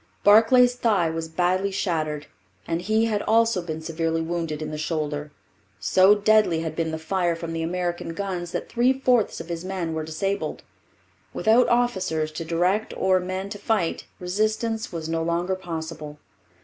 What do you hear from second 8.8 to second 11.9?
fourths of his men were disabled. Without